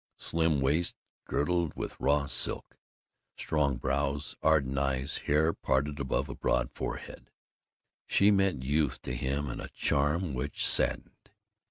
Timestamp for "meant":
8.31-8.63